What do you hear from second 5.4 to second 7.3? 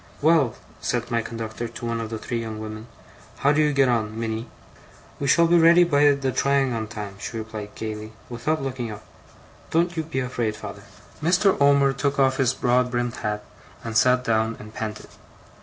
be ready by the trying on time,'